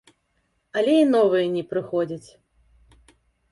[0.81, 2.29] Але і новыя не прыходзяць.